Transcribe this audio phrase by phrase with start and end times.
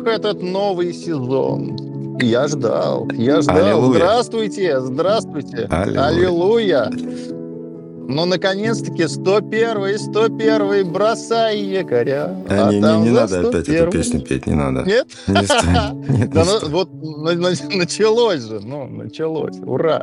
[0.00, 1.76] Ох, этот новый сезон.
[2.20, 3.56] Я ждал, я ждал.
[3.56, 3.96] Аллилуйя.
[3.98, 5.66] Здравствуйте, здравствуйте.
[5.70, 6.06] Аллилуйя.
[6.06, 6.90] Аллилуйя.
[8.12, 12.34] Ну, наконец-таки, 101 101 бросай якоря.
[12.48, 13.90] А, не, не, не надо опять эту 101.
[13.90, 14.82] песню петь, не надо.
[14.82, 15.06] Нет?
[15.28, 16.08] Не стоит.
[16.18, 19.56] Нет, Да не ну, вот на- на- началось же, ну, началось.
[19.62, 20.02] Ура.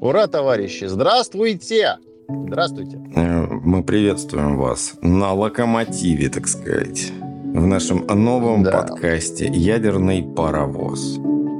[0.00, 0.84] Ура, товарищи.
[0.86, 1.96] Здравствуйте.
[2.28, 2.98] Здравствуйте.
[3.16, 7.12] Э, Мы приветствуем вас на локомотиве, так сказать,
[7.54, 8.70] в нашем новом Да.
[8.72, 11.18] подкасте «Ядерный паровоз».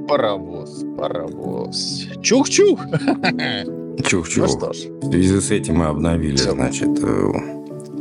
[0.08, 2.06] Паровоз, паровоз.
[2.22, 2.80] Чух-чух.
[4.02, 4.46] Чух-чух.
[4.46, 4.76] Ну что ж.
[5.02, 6.52] В связи с этим мы обновили, Всё.
[6.52, 7.32] значит, э,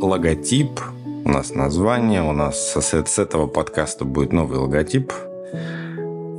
[0.00, 0.80] логотип,
[1.24, 5.12] у нас название, у нас с, с этого подкаста будет новый логотип.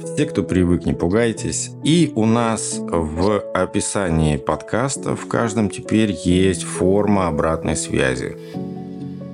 [0.03, 1.71] Все, кто привык, не пугайтесь.
[1.83, 8.37] И у нас в описании подкаста в каждом теперь есть форма обратной связи.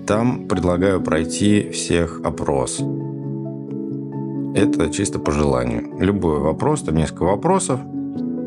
[0.09, 2.81] Там предлагаю пройти всех опрос.
[4.55, 5.83] Это чисто по желанию.
[5.99, 7.79] Любой вопрос, там несколько вопросов,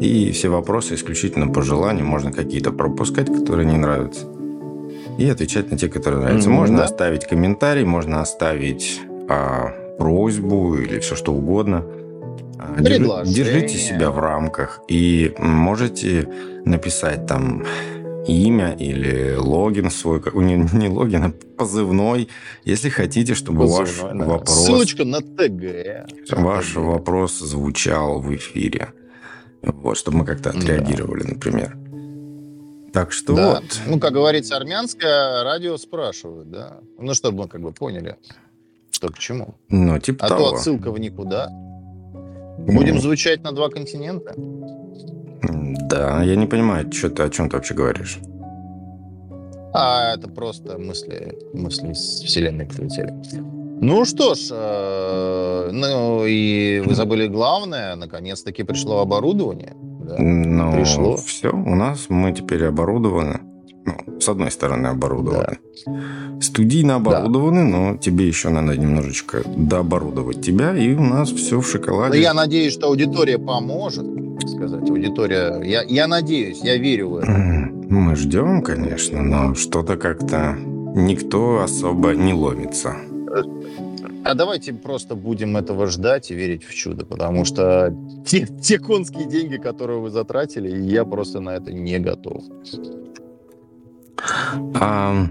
[0.00, 2.04] и все вопросы исключительно по желанию.
[2.04, 4.26] Можно какие-то пропускать, которые не нравятся.
[5.18, 6.48] И отвечать на те, которые нравятся.
[6.48, 6.84] Мгм, можно да.
[6.84, 11.84] оставить комментарий, можно оставить а, просьбу или все что угодно.
[12.58, 13.22] А, держи-.
[13.24, 16.28] Держите себя в рамках и можете
[16.64, 17.62] написать там
[18.26, 22.28] имя или логин свой, не, не логин, а позывной,
[22.64, 24.32] если хотите, чтобы ваш Позывной, да.
[24.32, 26.06] вопрос Ссылочка на ТГ.
[26.38, 28.92] ваш вопрос звучал в эфире.
[29.62, 30.58] Вот, чтобы мы как-то Да.
[30.58, 31.76] отреагировали, например.
[32.92, 33.54] Так что Да.
[33.54, 33.80] вот.
[33.86, 36.78] Ну, как говорится, армянское радио спрашивают, да.
[36.98, 38.16] Ну, чтобы мы как бы поняли,
[38.90, 39.54] что к чему.
[39.68, 40.50] Ну, типа А того.
[40.50, 41.48] то отсылка в никуда.
[42.58, 44.34] Будем звучать на два континента.
[45.42, 48.18] Да, я не понимаю, что ты, о чем ты вообще говоришь.
[49.74, 53.12] А это просто мысли, мысли из вселенной прилетели.
[53.80, 59.72] Ну что ж, э, ну и вы забыли главное, наконец-таки пришло оборудование.
[60.04, 60.16] да.
[60.18, 61.16] Ну, Пришло.
[61.16, 63.40] все, у нас мы теперь оборудованы.
[63.84, 65.58] Ну, с одной стороны оборудованы.
[66.40, 71.72] Студийно оборудованы, но тебе еще надо немножечко дооборудовать тебя, и у нас все в Но
[71.72, 72.20] шоколаде.
[72.20, 74.04] я надеюсь, что аудитория поможет,
[74.42, 74.90] так сказать.
[74.90, 77.30] Аудитория, я, я надеюсь, я верю в это.
[77.30, 80.56] Мы ждем, конечно, но что-то как-то
[80.94, 82.96] никто особо не ломится.
[84.24, 87.94] А давайте просто будем этого ждать и верить в чудо, потому что
[88.24, 92.44] те, те конские деньги, которые вы затратили, я просто на это не готов.
[94.74, 95.26] А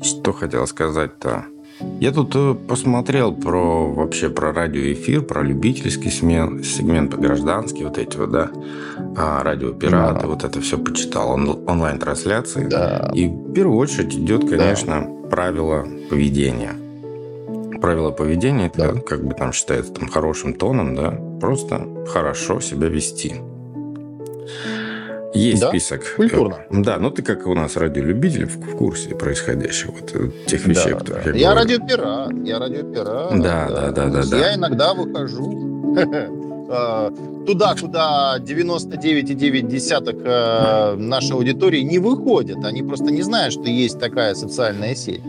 [0.00, 1.44] что хотел сказать-то?
[2.00, 8.16] Я тут э, посмотрел про вообще про радиоэфир, про любительский смен- сегмент, гражданский, вот эти
[8.16, 8.50] вот, да,
[9.16, 10.26] а, радиопираты, Да.
[10.26, 12.66] вот это все почитал, он- онлайн-трансляции.
[12.66, 13.10] Да.
[13.14, 16.72] И в первую очередь идет, конечно, правило поведения.
[17.80, 19.00] Правило поведения это Да.
[19.00, 21.10] как бы там считается там хорошим тоном, да,
[21.40, 23.36] просто хорошо себя вести.
[25.34, 26.02] Есть Да, список.
[26.16, 26.56] культурно.
[26.70, 30.92] Э, Да, ну ты как у нас радиолюбитель в, курсе происходящего, вот, э, тех вещей,
[30.92, 31.30] Да, которые да.
[31.32, 33.40] я Я радиопират, я радиопират.
[33.42, 34.36] Да, да, да, да, да.
[34.36, 37.10] Я иногда выхожу э,
[37.46, 42.64] туда, куда 99,9 э, нашей аудитории не выходят.
[42.64, 45.22] Они просто не знают, что есть такая социальная сеть.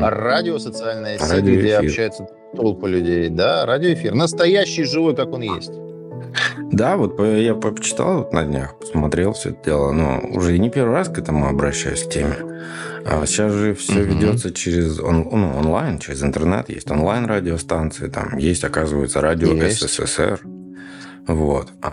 [0.00, 1.60] А радио социальная сеть, Радиоэфир.
[1.60, 2.26] где общаются
[2.56, 3.28] толпы людей.
[3.28, 4.14] Да, радиоэфир.
[4.14, 5.72] Настоящий, живой, как он есть.
[6.72, 10.70] Да, вот я по- почитал вот на днях, посмотрел все это дело, но уже не
[10.70, 12.36] первый раз к этому обращаюсь к теме.
[13.06, 14.18] А сейчас же все Мгм.
[14.18, 16.68] ведется через он- ну, онлайн, через интернет.
[16.68, 19.80] Есть онлайн-радиостанции, там есть, оказывается, радио Есть.
[19.88, 20.40] СССР.
[21.26, 21.68] Вот.
[21.82, 21.92] А,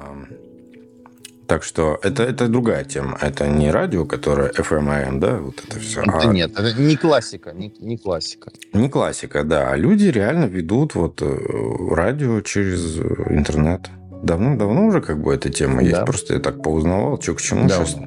[1.48, 3.20] Так что это, это другая тема.
[3.22, 6.02] Это не радио, которое FM, AM, да, вот это все.
[6.04, 8.50] Да нет, это не классика, не, не классика.
[8.74, 9.70] Не классика, да.
[9.72, 11.38] А люди реально ведут вот э,
[11.92, 12.98] радио через
[13.30, 13.82] интернет.
[14.24, 15.96] Давно-давно уже как бы эта тема есть.
[15.96, 16.06] Да.
[16.06, 17.76] Просто я так поузнавал, что к чему Да.
[17.86, 17.98] сейчас,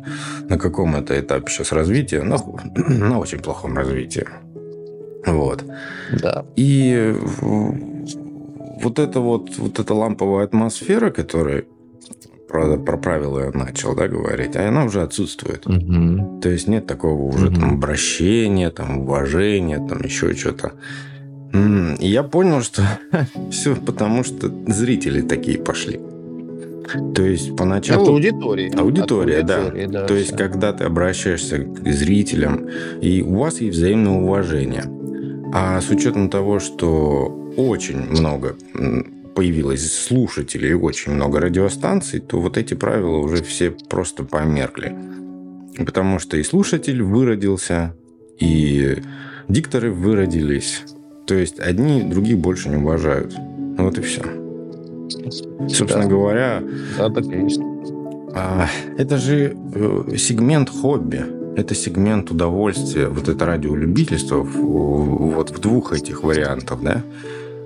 [0.49, 2.23] на каком это этапе сейчас развития.
[2.23, 2.37] На,
[2.89, 4.27] на очень плохом развитии.
[5.27, 5.65] Вот.
[6.21, 6.45] Да.
[6.57, 11.65] И вот эта вот, вот эта ламповая атмосфера, которая
[12.49, 15.65] про, про правила я начал да, говорить, а она уже отсутствует.
[15.65, 17.75] То есть нет такого уже там Мгм.
[17.75, 20.73] обращения, там уважения, там еще что-то.
[21.53, 22.83] И я понял, что
[23.51, 26.01] все потому, что зрители такие пошли.
[27.15, 28.13] То есть От поначалу...
[28.13, 28.75] аудитории.
[28.75, 29.57] Аудитория, От да.
[29.59, 30.07] аудитории, да.
[30.07, 30.39] То есть, всё.
[30.39, 32.67] когда ты обращаешься к зрителям,
[33.01, 34.85] и у вас есть взаимное уважение.
[35.53, 38.57] А с учетом того, что очень много
[39.35, 44.97] появилось слушателей очень много радиостанций, то вот эти правила уже все просто померкли.
[45.77, 47.95] Потому что и слушатель выродился,
[48.39, 48.97] и
[49.49, 50.83] дикторы выродились.
[51.29, 53.35] То есть одни других больше не уважают.
[53.39, 54.23] Ну вот и все.
[55.69, 56.09] Собственно Да.
[56.09, 56.63] говоря,
[56.97, 57.61] Да, так есть.
[58.35, 58.67] а,
[58.97, 61.21] это же э, сегмент хобби.
[61.57, 63.09] Это сегмент удовольствия.
[63.09, 67.03] Вот это радиолюбительство вот в двух этих вариантах, да?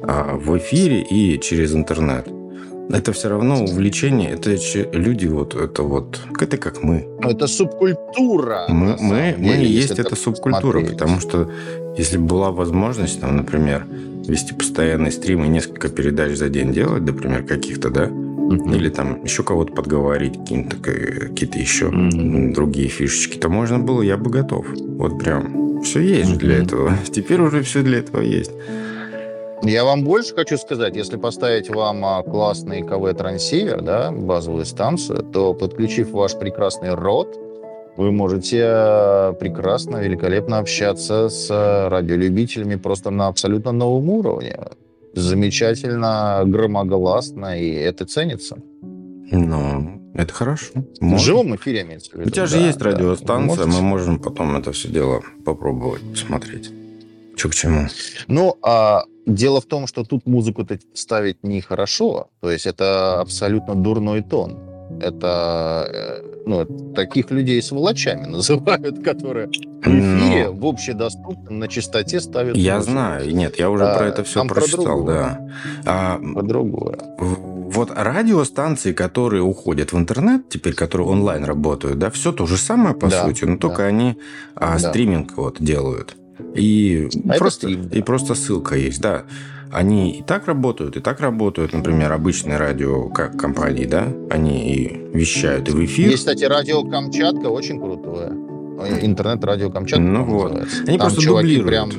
[0.02, 2.26] А, В эфире и через интернет.
[2.90, 4.30] Это все равно увлечение.
[4.32, 4.56] Это
[4.92, 7.06] люди вот, это вот, это как мы.
[7.22, 8.66] Ну, Это субкультура.
[8.68, 10.98] Мы, мы, мы деле, и есть эта субкультура, посмотреть.
[10.98, 11.50] потому что
[11.96, 13.86] если бы была возможность, там, например,
[14.26, 18.74] вести постоянный стрим и несколько передач за день делать, например, каких-то, да, Мгм.
[18.74, 22.52] или там еще кого-то подговорить, какие-то, какие-то еще Мгм.
[22.52, 24.66] другие фишечки, то можно было, я бы готов.
[24.76, 26.92] Вот прям все есть же для этого.
[27.10, 28.50] Теперь уже все для этого есть.
[29.64, 35.54] Я вам больше хочу сказать, если поставить вам а, классный КВ-трансивер, да, базовую станцию, то,
[35.54, 37.38] подключив ваш прекрасный рот,
[37.96, 44.58] вы можете а, прекрасно, великолепно общаться с а, радиолюбителями просто на абсолютно новом уровне.
[45.14, 48.58] Замечательно, громогласно, и это ценится.
[49.30, 50.72] Ну, это хорошо.
[50.74, 51.18] В Можно.
[51.18, 52.30] живом эфире имеется в виду.
[52.30, 52.86] У тебя же да, есть да.
[52.86, 56.72] радиостанция, мы можем потом это все дело попробовать, посмотреть.
[57.36, 57.86] Че к чему?
[58.26, 62.28] Ну, а дело в том, что тут музыку-то ставить нехорошо.
[62.40, 64.58] То есть это абсолютно дурной тон.
[65.00, 66.64] Это, э, ну,
[66.94, 69.50] таких людей сволочами называют, которые в
[69.86, 72.92] эфире Но- в общедоступном на частоте ставят Я музыку.
[72.92, 75.14] знаю, нет, я уже А, про это все про прочитал, другое.
[75.14, 75.48] да.
[75.86, 76.98] А, Про другое.
[77.18, 82.94] вот радиостанции, которые уходят в интернет, теперь, которые онлайн работают, да, все то же самое
[82.94, 83.84] по Да, сути, но только да.
[83.86, 84.18] они
[84.54, 84.90] а, Да.
[84.90, 86.16] стриминг вот делают.
[86.54, 89.24] И А просто, и просто ссылка есть, да.
[89.70, 95.16] Они и так работают, и так работают, например, обычные радио как компании, да, они и
[95.16, 96.06] вещают и в эфир.
[96.10, 98.32] Есть, кстати, радио Камчатка, очень крутое.
[98.80, 100.50] Э, Интернет-радио Камчатка Ну вот.
[100.52, 100.82] называется.
[100.86, 101.66] Они Там просто дублируют.
[101.68, 101.90] прям.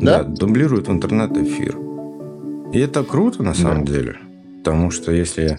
[0.00, 0.24] Да, Да?
[0.24, 1.76] дублируют интернет-эфир.
[2.72, 3.92] И это круто на самом Да.
[3.92, 4.16] деле.
[4.58, 5.56] Потому что если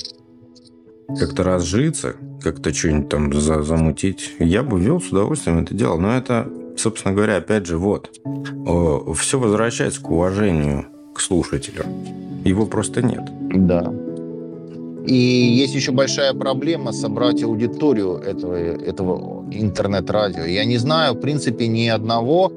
[1.19, 5.97] как-то разжиться, как-то что-нибудь там за- замутить, я бы вел с удовольствием это дело.
[5.97, 6.47] Но это,
[6.77, 8.09] собственно говоря, опять же, вот.
[9.15, 11.85] Все возвращается к уважению к слушателю.
[12.43, 13.21] Его просто нет.
[13.49, 13.93] Да.
[15.05, 20.45] И есть еще большая проблема собрать аудиторию этого, этого интернет-радио.
[20.45, 22.51] Я не знаю, в принципе, ни одного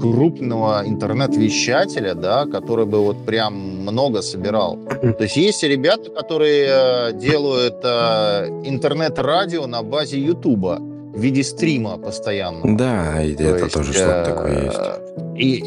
[0.00, 4.76] крупного интернет-вещателя, да, который бы вот прям много собирал.
[5.00, 10.80] То есть есть ребята, которые э, делают э, интернет-радио на базе Ютуба
[11.14, 12.76] в виде стрима постоянно.
[12.76, 14.80] Да, и То это есть, тоже что-то э, такое есть.
[15.36, 15.64] И,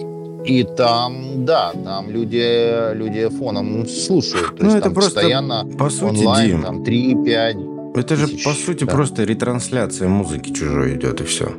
[0.60, 4.58] и там, да, там люди, люди фоном слушают.
[4.58, 7.94] То Ну, есть это просто постоянно По сути, онлайн, Дим, там 3-5.
[8.00, 8.92] это же тысяч, по сути да.
[8.92, 11.50] просто ретрансляция музыки чужой идет, и все.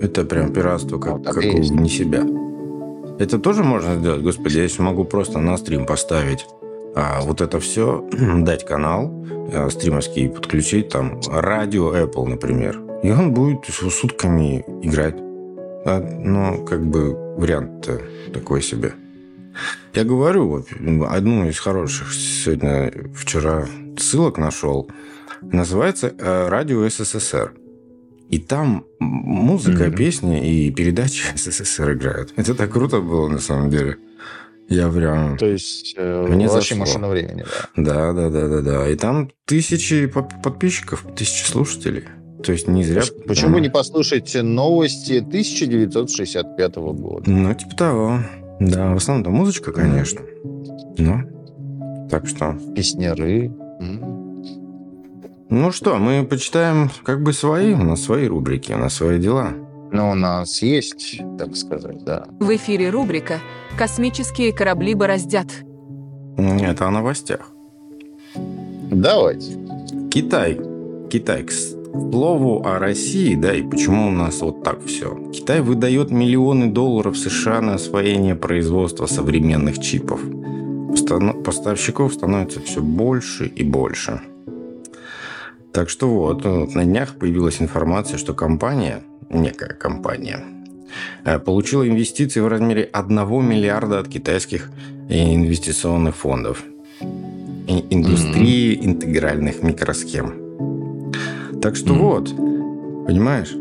[0.00, 1.70] Это прям пиратство, как, Ну, так как и есть.
[1.70, 2.24] не себя.
[3.18, 6.46] Это тоже можно сделать, господи, я могу просто на стрим поставить
[6.96, 8.04] а, вот это все,
[8.38, 9.10] дать канал
[9.52, 15.16] а, стримовский, подключить там радио Apple, например, и он будет с- сутками играть.
[15.86, 17.88] А, ну, как бы вариант
[18.32, 18.92] такой себе.
[19.94, 20.66] Я говорю, вот
[21.10, 23.66] одну из хороших сегодня, вчера
[23.98, 24.90] ссылок нашел.
[25.42, 27.52] Называется э, «Радио СССР».
[28.30, 29.94] И там музыка, Мгм.
[29.96, 32.32] песни и передачи СССР играют.
[32.36, 33.98] Это так круто было, на самом деле.
[34.68, 35.36] Я прям...
[35.36, 36.78] То есть э, Мне вообще зашло.
[36.78, 37.44] машина времени,
[37.76, 38.12] да.
[38.12, 38.88] Да, да, да, да, да.
[38.88, 42.04] И там тысячи подписчиков, тысячи слушателей.
[42.44, 43.00] То есть не зря...
[43.00, 47.30] Поч- Почему не послушать новости 1965 года?
[47.30, 48.18] Ну, типа того.
[48.60, 50.20] Да, в основном-то музычка, конечно.
[50.98, 52.56] Ну, так что...
[52.74, 53.50] Песняры.
[55.50, 59.50] Ну что, мы почитаем как бы свои, у нас свои рубрики, у нас свои дела.
[59.92, 62.24] Ну, у нас есть, так сказать, да.
[62.40, 63.38] В эфире рубрика
[63.78, 65.46] «Космические корабли бороздят».
[66.36, 67.52] Это о новостях.
[68.90, 69.52] Давайте.
[70.10, 70.58] Китай.
[71.10, 71.46] Китай.
[71.94, 75.16] К слову о России, да, и почему у нас вот так все.
[75.32, 80.20] Китай выдает миллионы долларов США на освоение производства современных чипов.
[81.44, 84.20] Поставщиков становится все больше и больше.
[85.72, 90.40] Так что вот, вот на днях появилась информация, что компания, некая компания,
[91.24, 94.68] э, получила инвестиции в размере 1 миллиарда от китайских
[95.08, 96.64] инвестиционных фондов.
[97.68, 100.43] Индустрии интегральных микросхем.
[101.64, 102.02] Так что Мгм.
[102.02, 102.28] вот,
[103.06, 103.56] понимаешь,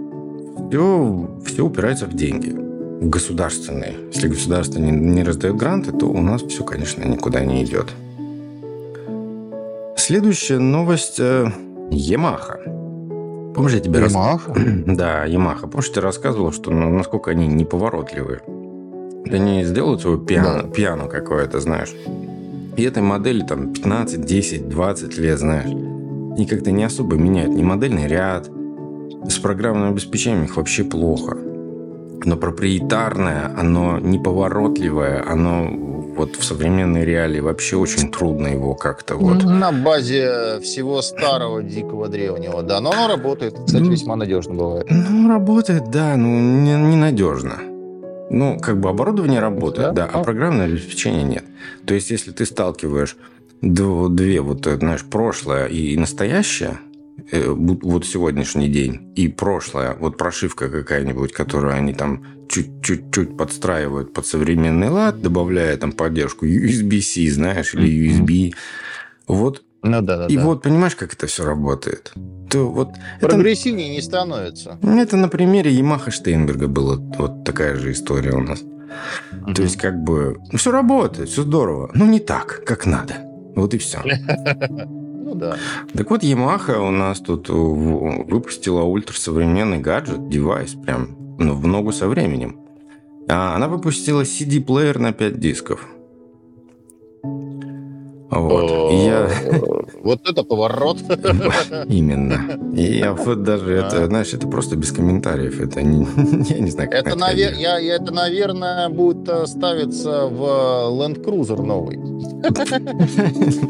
[0.70, 2.50] все, все упирается в деньги.
[2.50, 3.94] В государственные.
[4.12, 7.86] Если государство не, не раздает гранты, то у нас все, конечно, никуда не идет.
[9.96, 11.22] Следующая новость.
[11.22, 11.50] э,
[11.92, 12.60] Ямаха.
[13.56, 14.02] Помнишь, я тебе?
[14.02, 14.54] Ямаха?
[14.86, 15.68] Да, Ямаха.
[15.68, 18.42] Помнишь, я тебе рассказывал, что ну, насколько они неповоротливые.
[19.32, 21.96] Они сделают свое пиано, пиано какое-то, знаешь.
[22.76, 25.93] И этой модели там 15, 10, 20 лет, знаешь.
[26.38, 28.50] И как-то не особо меняют ни модельный ряд.
[29.28, 31.38] С программным обеспечением их вообще плохо.
[32.26, 35.70] Но проприетарное, оно неповоротливое, оно
[36.16, 39.44] вот в современной реалии вообще очень трудно его как-то вот...
[39.44, 42.80] На базе всего старого, дикого, древнего, да.
[42.82, 44.88] Но оно работает, кстати, Ну, весьма надежно бывает.
[44.90, 47.58] Ну, работает, да, ну, не- ненадежно.
[48.30, 50.10] Ну, как бы оборудование работает, да, Да?
[50.14, 51.44] а программное обеспечение нет.
[51.86, 53.18] То есть, если ты сталкиваешь
[53.64, 56.80] две, вот, э, знаешь, прошлое и настоящее,
[57.32, 64.28] э, вот сегодняшний день, и прошлое, вот прошивка какая-нибудь, которую они там чуть-чуть подстраивают под
[64.28, 67.88] современный лад, добавляя там поддержку USB-C, знаешь, или.
[67.88, 68.54] USB.
[69.28, 70.44] Вот, Ну да, да, и да.
[70.44, 72.12] вот понимаешь, как это все работает?
[72.50, 72.90] То вот
[73.20, 74.78] это Прогрессивнее не становится.
[74.84, 78.62] это на примере Ямаха Штейнберга была вот такая же история у нас.
[79.32, 79.54] Мгм.
[79.56, 83.33] То есть, как бы, все работает, все здорово, но не так, как надо.
[83.56, 84.02] Вот и все.
[85.26, 85.56] Ну да.
[85.94, 91.94] Так вот, Ямаха у нас тут э, выпустила ультрасовременный гаджет, девайс, прям ну, в ногу
[91.94, 92.60] со временем.
[93.30, 95.88] А она выпустила CD-плеер на 5 дисков.
[98.30, 98.92] Вот.
[98.92, 99.30] И я...
[100.04, 100.98] Вот это поворот.
[101.88, 102.60] Именно.
[102.76, 104.08] И я вот даже это, А.
[104.08, 105.62] знаешь, это просто без комментариев.
[105.62, 106.06] Это не,
[106.50, 107.54] я не знаю, как Это, на навер...
[107.54, 110.42] я, я- это, наверное, будет э, ставиться в
[111.00, 111.98] Land Cruiser новый.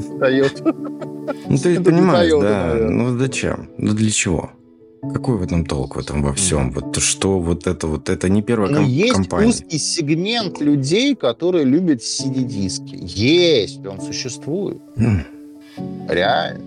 [1.48, 2.76] Ну, ты Это понимаешь, да.
[2.90, 3.70] Ну, зачем?
[3.78, 4.52] Ну, для чего?
[5.14, 6.72] Какой в этом толк в этом во всем?
[6.72, 9.50] Вот что вот это вот, это не первая Но ком- есть компания.
[9.50, 12.96] узкий сегмент людей, которые любят CD-диски.
[13.02, 14.78] Есть, он существует.
[16.08, 16.64] Реально.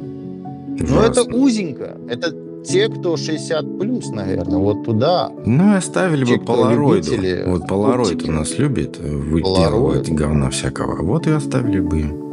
[0.79, 1.21] Но ужасно.
[1.23, 1.97] это узенько.
[2.09, 2.35] Это
[2.65, 5.31] те, кто 60 плюс, наверное, вот туда.
[5.45, 7.11] Ну, и оставили те, бы полароиду.
[7.13, 8.31] любители Вот полароид оптики.
[8.31, 9.31] у нас любит э, Полароид.
[9.31, 11.03] выделывать говна всякого.
[11.03, 12.27] Вот и оставили бы им.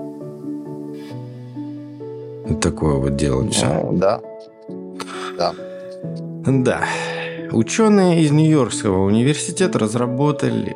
[2.47, 3.47] Вот такое вот дело.
[3.49, 3.67] Все.
[3.67, 4.19] Ну, да.
[5.37, 5.53] Да.
[6.45, 6.81] Да.
[7.51, 10.75] Ученые из Нью-Йоркского университета разработали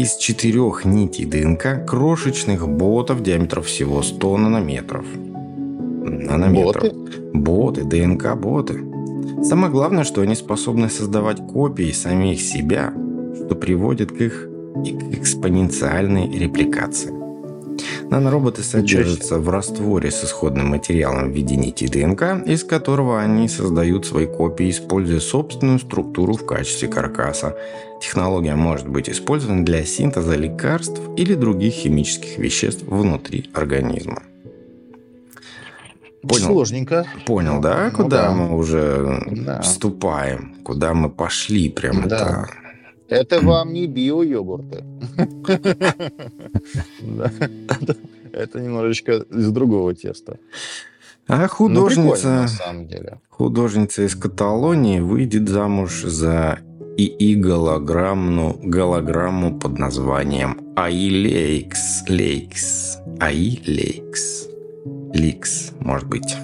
[0.00, 5.04] из четырех нитей ДНК крошечных ботов диаметром всего 100 нанометров.
[5.14, 6.84] Нанометров.
[6.84, 7.20] Боты?
[7.34, 8.80] Боты, ДНК-боты.
[9.44, 12.94] Самое главное, что они способны создавать копии самих себя,
[13.36, 14.48] что приводит к их
[14.86, 17.19] и к экспоненциальной репликации.
[18.10, 24.04] Нанороботы содержатся в растворе с исходным материалом в виде нити ДНК, из которого они создают
[24.04, 27.56] свои копии, используя собственную структуру в качестве каркаса.
[28.02, 34.22] Технология может быть использована для синтеза лекарств или других химических веществ внутри организма.
[36.22, 36.46] Понял?
[36.46, 37.06] Сложненько.
[37.26, 38.30] Понял, да, Ну куда да.
[38.32, 39.60] мы уже Да.
[39.60, 42.46] вступаем, куда мы пошли, прям Да.
[43.10, 44.84] Это вам не био-йогурты.
[47.02, 47.30] Да.
[48.32, 50.38] Это немножечко из другого теста.
[51.26, 53.20] А Ну, художница, на самом деле.
[53.28, 56.58] художница из Каталонии выйдет замуж за
[56.96, 62.04] ИИ голограмму, голограмму под названием AI Lex.
[62.08, 62.98] Lex.
[63.20, 64.48] AI Lex.
[65.14, 66.34] Lex, может быть.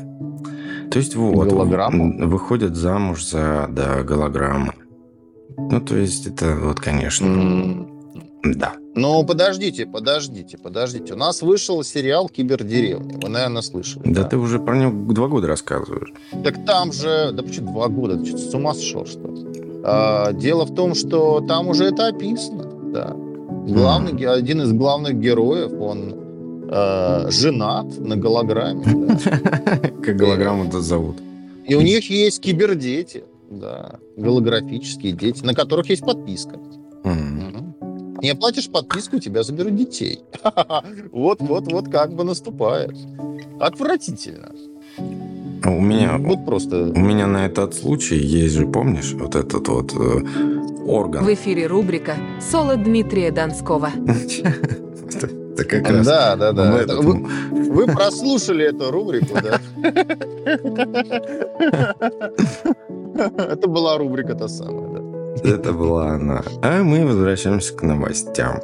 [0.90, 2.28] То есть вот, Голограмму?
[2.28, 4.72] выходят замуж за да, голограмму.
[5.58, 7.88] Ну, то есть это вот, конечно, М,
[8.44, 8.74] да.
[8.94, 11.14] Ну, подождите, подождите, подождите.
[11.14, 13.18] У нас вышел сериал «Кибердеревня».
[13.22, 14.02] Вы, наверное, слышали.
[14.10, 16.12] Да ты уже про него два года рассказываешь.
[16.44, 17.30] Так там же...
[17.32, 18.16] Да почему два года?
[18.18, 19.82] Ты что, с ума сошел, что ли?
[19.84, 22.64] А, дело в том, что там уже это описано.
[22.92, 23.14] Да.
[23.66, 26.14] Главный, ге- один из главных героев, он
[26.70, 28.84] э, женат на голограмме.
[28.84, 29.78] да.
[30.04, 31.16] Как голограмму-то зовут.
[31.66, 33.24] И у них есть кибердети.
[33.50, 36.58] Да, голографические дети, на которых есть подписка.
[37.04, 37.74] Мгм.
[38.22, 40.20] Не оплатишь подписку, у тебя заберут детей.
[41.12, 42.94] Вот, вот, вот как бы наступает.
[43.60, 44.52] Отвратительно.
[45.62, 46.84] А У меня, Вот просто.
[46.84, 51.24] у меня на этот случай есть же, помнишь, вот этот вот э, орган.
[51.24, 53.90] В эфире рубрика «Соло Дмитрия Донского».
[55.56, 56.06] Это как раз.
[56.06, 56.78] Да, да, да.
[56.78, 59.58] Это Вы, вы прослушали эту рубрику, да?
[63.14, 65.48] Это была рубрика та самая, да.
[65.48, 66.42] Это была она.
[66.62, 68.60] А мы возвращаемся к новостям.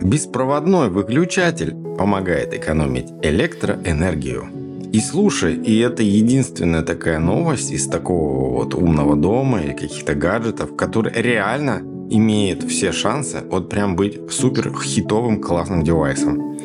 [0.00, 4.44] Беспроводной выключатель помогает экономить электроэнергию.
[4.92, 10.76] И слушай, и это единственная такая новость из такого вот умного дома или каких-то гаджетов,
[10.76, 16.58] который реально имеет все шансы вот прям быть супер хитовым классным девайсом.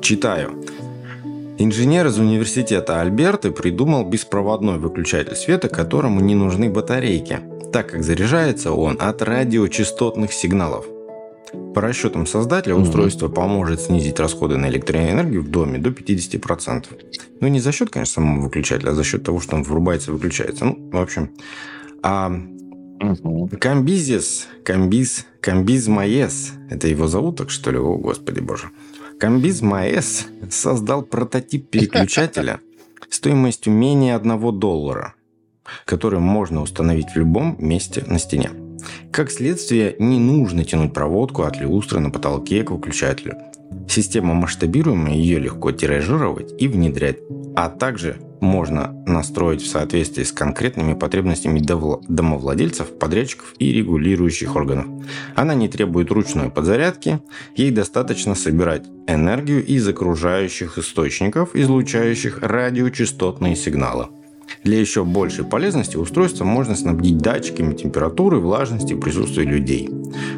[0.00, 0.64] Читаю.
[1.58, 7.40] Инженер из университета Альберты придумал беспроводной выключатель света, которому не нужны батарейки,
[7.72, 10.86] так как заряжается он от радиочастотных сигналов.
[11.74, 16.84] По расчетам создателя, устройство поможет снизить расходы на электроэнергию в доме до 50%.
[17.40, 20.14] Ну, не за счет, конечно, самого выключателя, а за счет того, что он врубается и
[20.14, 20.66] выключается.
[20.66, 21.30] Ну, в общем.
[22.02, 22.32] А
[23.00, 23.48] Мгм.
[23.48, 27.78] Камбизис, Камбиз, Камбиз Маес, это его зовут что ли?
[27.78, 28.70] О, господи боже.
[29.20, 32.60] Камбиз Маес создал прототип переключателя
[33.10, 35.14] стоимостью менее 1 доллара,
[35.84, 38.50] который можно установить в любом месте на стене.
[39.12, 43.36] Как следствие, не нужно тянуть проводку от люстры на потолке к выключателю.
[43.88, 47.18] Система масштабируемая, ее легко тиражировать и внедрять.
[47.56, 54.86] А также можно настроить в соответствии с конкретными потребностями домовладельцев, подрядчиков и регулирующих органов.
[55.34, 57.20] Она не требует ручной подзарядки,
[57.56, 64.08] ей достаточно собирать энергию из окружающих источников, излучающих радиочастотные сигналы.
[64.64, 69.88] Для еще большей полезности устройство можно снабдить датчиками температуры, влажности и присутствия людей.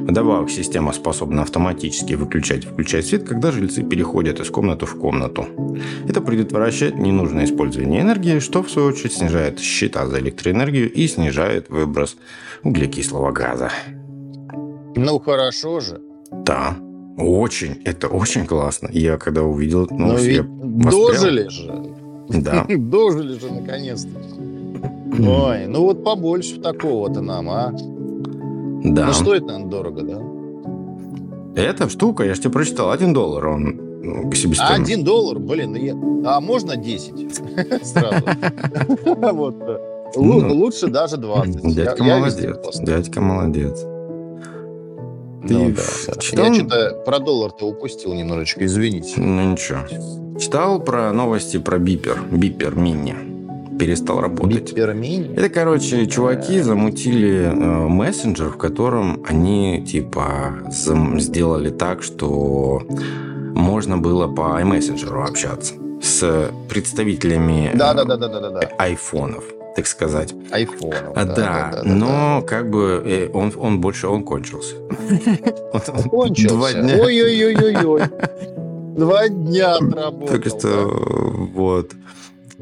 [0.01, 5.47] Вдобавок, система способна автоматически выключать и включать свет, когда жильцы переходят из комнаты в комнату.
[6.09, 11.69] Это предотвращает ненужное использование энергии, что в свою очередь снижает счета за электроэнергию и снижает
[11.71, 12.17] выброс
[12.63, 13.71] углекислого газа.
[14.97, 16.01] Ну, хорошо же.
[16.33, 16.77] Да,
[17.17, 18.89] очень, это очень классно.
[18.93, 21.09] Я когда увидел, ну, Ну, я воспрял.
[21.09, 21.95] дожили же.
[22.31, 24.11] Да, Дожили же наконец-то.
[25.19, 27.73] Ой, ну вот побольше такого-то нам, а?
[28.85, 29.07] да.
[29.07, 31.61] Ну, стоит, наверное, дорого, да?
[31.61, 34.93] Эта штука, я же тебе прочитал, один доллар он ну, к себестоимости.
[34.93, 35.95] Один доллар, блин, я-
[36.25, 37.35] а можно 10
[37.87, 38.25] сразу?
[39.35, 39.57] Вот.
[40.17, 41.75] Ну, Лучше даже 20.
[41.75, 42.79] Дядька молодец.
[42.81, 43.85] Дядька молодец.
[45.47, 45.83] Ты Ну да,
[46.15, 46.21] да.
[46.21, 46.45] читал?
[46.47, 49.15] Я что-то про доллар-то упустил немножечко, извините.
[49.21, 49.81] Ну ничего.
[50.39, 52.19] Читал про новости про бипер.
[52.31, 53.15] Бипер мини.
[53.79, 54.71] Перестал работать.
[54.71, 55.35] Биппермини?
[55.37, 62.83] Это, короче, чуваки замутили э, мессенджер, в котором они, типа, сделали так, что
[63.55, 68.61] можно было по iMessenger общаться с представителями э, Да-да-да-да-да-да.
[68.79, 69.45] айфонов,
[69.77, 70.35] так сказать.
[70.51, 70.93] Айфон.
[71.15, 74.77] А, да, но как бы э, он, он больше, он кончился.
[75.73, 76.79] Он- он Кончился.
[77.01, 78.03] Ой-ой-ой-ой-ой.
[78.97, 80.27] Два дня отработал.
[80.39, 81.93] Так что вот.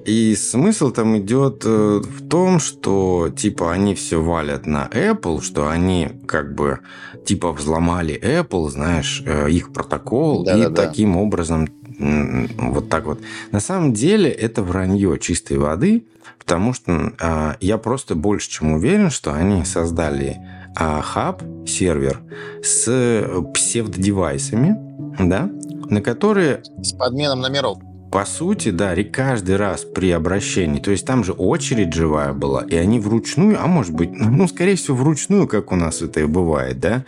[0.05, 5.69] И смысл там идет э, в том, что типа они все валят на Apple, что
[5.69, 6.79] они как бы
[7.27, 10.87] типа взломали Apple, знаешь, э, их протокол, и Да-да-да.
[10.87, 13.21] таким образом м, вот так вот.
[13.51, 16.05] На самом деле это вранье чистой воды,
[16.39, 20.39] потому что а, я просто больше чем уверен, что они создали
[20.77, 22.21] а, хаб, сервер
[22.63, 24.77] с псевдодевайсами,
[25.19, 25.51] да,
[25.91, 27.79] на которые С подменом номеров.
[28.13, 32.77] по сути, да, каждый раз при обращении, то есть там же очередь живая была, и
[32.77, 36.79] они вручную, а может быть, ну, скорее всего, вручную, как у нас это и бывает,
[36.79, 37.05] да,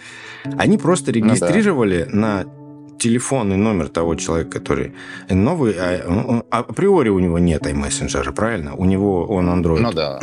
[0.59, 1.12] они просто да.
[1.12, 2.44] регистрировали на
[3.01, 4.93] телефонный номер того человека, который
[5.31, 8.75] новый, а, он- а априори у него нет iMessenger, правильно?
[8.77, 9.81] У него он Android.
[9.81, 10.21] Ну да.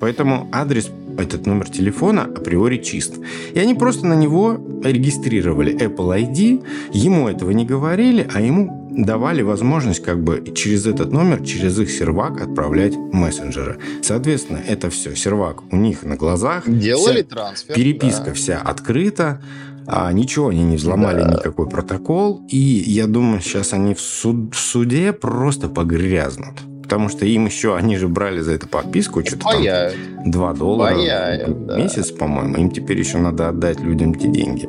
[0.00, 3.14] Поэтому адрес, этот номер телефона априори чист.
[3.54, 9.42] И они просто на него регистрировали Apple ID, ему этого не говорили, а ему давали
[9.42, 13.78] возможность как бы через этот номер, через их сервак отправлять мессенджеры.
[14.02, 16.64] Соответственно, это все, сервак у них на глазах.
[16.68, 17.74] Делали трансфер.
[17.76, 18.32] переписка да.
[18.34, 19.40] вся открыта,
[19.90, 21.30] а ничего они не взломали, Да.
[21.32, 22.42] никакой протокол.
[22.48, 26.60] И я думаю, сейчас они в, суд- в суде просто погрязнут.
[26.82, 29.94] Потому что им еще, они же брали за это подписку, что-то там Паяют.
[30.26, 31.76] 2 доллара Паяют, в да.
[31.78, 32.56] месяц, по-моему.
[32.56, 34.68] Им теперь еще надо отдать людям те деньги.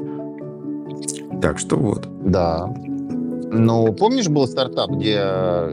[1.41, 2.07] Так что вот.
[2.25, 2.69] Да.
[3.51, 5.21] Ну, помнишь, был стартап, где,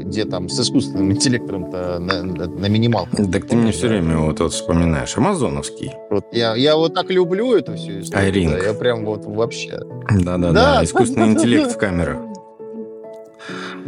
[0.02, 3.30] где там с искусственным интеллектом-то на, на, на минималках?
[3.30, 5.16] Так ты мне все время вот, вот вспоминаешь.
[5.16, 5.92] Амазоновский.
[6.10, 8.26] Вот я, я вот так люблю эту всю историю.
[8.26, 8.52] Айринг.
[8.52, 9.78] да, я прям вот вообще.
[10.10, 10.52] Да-да-да.
[10.52, 10.84] Да.
[10.84, 12.18] Искусственный интеллект в камерах.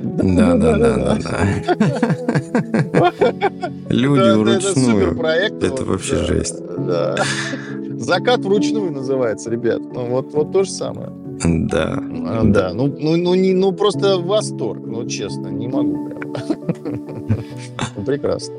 [0.01, 1.19] Да-да-да-да.
[3.89, 5.01] Люди Да, да, Это вручную.
[5.09, 5.63] суперпроект.
[5.63, 6.61] Это вообще да, жесть.
[6.79, 7.17] Да.
[7.97, 9.81] Закат вручную называется, ребят.
[9.93, 11.11] Ну, вот то же самое.
[11.45, 12.03] Да.
[12.27, 16.19] А, Да, ну, ну, ну, не, ну просто восторг, ну честно, не могу прям.
[17.97, 18.55] Ну, Прекрасно.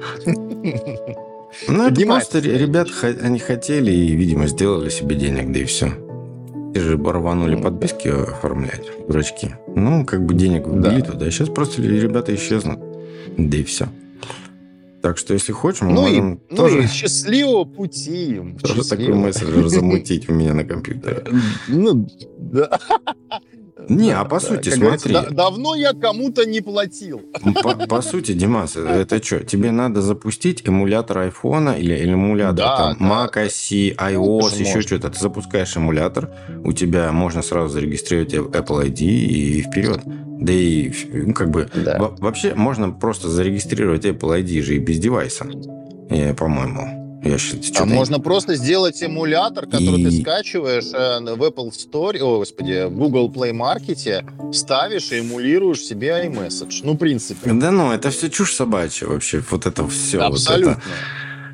[1.67, 2.87] Ну, это просто ребят,
[3.21, 5.91] они хотели и, видимо, сделали себе денег, да и все.
[6.73, 9.55] Те же рванули Ну, подписки оформлять, дурачки.
[9.75, 11.11] Ну, как бы денег вбили Да.
[11.11, 11.31] туда.
[11.31, 12.79] Сейчас просто ребята исчезнут.
[13.37, 13.87] Да и все.
[15.01, 18.57] Так что, если хочешь, мы Ну и, можем ну тоже, и счастливого пути им.
[18.59, 19.21] тоже такой счастливого.
[19.27, 21.23] мессенджер замутить у меня на компьютере.
[21.67, 22.07] Ну,
[22.37, 22.79] да.
[23.89, 25.29] Не, а по сути, Как говорится, смотри.
[25.29, 27.21] «Да- давно я кому-то не платил.
[27.63, 29.39] По, по сути, Димас, это что?
[29.43, 33.05] Тебе надо запустить эмулятор айфона или, или эмулятор Да, там, да.
[33.25, 35.09] Mac OS, iOS, это еще что-то.
[35.09, 36.29] Ты запускаешь эмулятор,
[36.63, 40.01] у тебя можно сразу зарегистрировать Apple ID и вперед.
[40.05, 41.97] Да и, ну, как бы, Да.
[41.99, 45.47] во- вообще можно просто зарегистрировать Apple ID же и без девайса,
[46.09, 46.98] э, по-моему.
[47.23, 52.17] Я считаю, А можно просто сделать эмулятор, который И- ты скачиваешь э, в Apple Store,
[52.19, 56.79] о, господи, в Google Play Market, ставишь и эмулируешь себе iMessage.
[56.83, 57.51] Ну, в принципе.
[57.53, 59.43] Да ну, это все чушь собачья вообще.
[59.51, 60.19] Вот это все.
[60.21, 60.81] Абсолютно.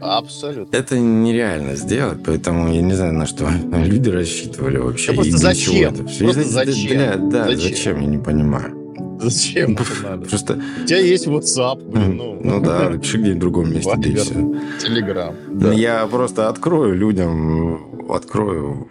[0.01, 0.75] Абсолютно.
[0.75, 5.07] Это нереально сделать, поэтому я не знаю, на что люди рассчитывали вообще.
[5.07, 5.93] Да просто и для зачем?
[5.93, 6.03] это.
[6.03, 6.89] Просто Это- зачем?
[6.89, 7.59] бля, да, Зачем?
[7.69, 8.01] зачем?
[8.01, 8.84] я не понимаю.
[9.19, 10.25] Зачем это надо?
[10.29, 14.09] Просто, У тебя есть WhatsApp, блин, ну, ну да, пиши где-нибудь в другом месте, да
[14.09, 14.33] и все.
[14.33, 15.33] Telegram.
[15.51, 15.73] Да.
[15.73, 18.89] Я просто открою людям, открою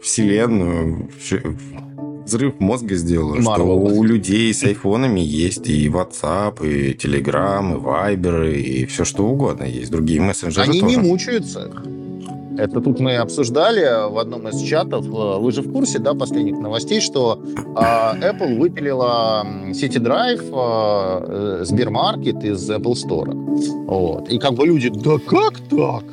[0.00, 1.10] вселенную,
[2.24, 3.92] взрыв мозга сделаю, что Marvel.
[3.92, 7.80] у людей с айфонами есть и WhatsApp, и Telegram, и
[8.16, 9.90] Viber, и все что угодно есть.
[9.90, 10.96] Другие мессенджеры Они тоже.
[10.96, 11.70] не мучаются.
[12.58, 15.06] Это тут мы обсуждали в одном из чатов.
[15.06, 17.40] Э, Вы же в курсе, да, последних новостей, что
[17.74, 23.32] а, Apple выпилила City Drive, а, э, Сбермаркет из Apple Store.
[23.86, 24.28] Вот.
[24.28, 26.04] И как бы люди, да как так?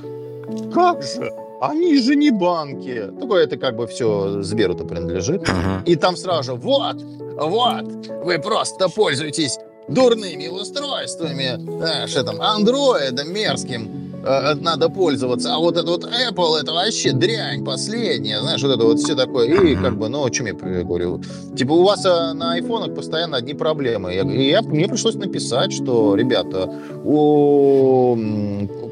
[0.73, 1.31] Как же?
[1.61, 3.11] Они же не банки.
[3.19, 5.43] Такое это как бы все Сберу-то принадлежит.
[5.49, 5.83] Ага.
[5.85, 7.03] И там сразу же, вот,
[7.35, 9.57] вот, вы просто пользуетесь
[9.89, 16.73] дурными устройствами, знаешь, там, андроидом мерзким э, надо пользоваться, а вот это вот Apple, это
[16.73, 19.47] вообще дрянь последняя, знаешь, вот это вот все такое.
[19.47, 21.21] И как бы, ну, о чем я говорю?
[21.55, 24.13] Типа, у вас э, на айфонах постоянно одни проблемы.
[24.13, 26.69] Я- И я, мне пришлось написать, что, ребята,
[27.03, 28.17] у,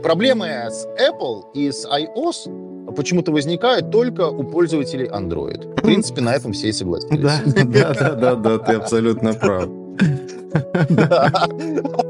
[0.04, 5.78] проблемы с Apple и с iOS почему-то возникают только у пользователей Android.
[5.78, 7.20] В принципе, на этом все и согласились.
[7.22, 7.42] Да,
[7.94, 9.70] да, да, да, ты абсолютно прав.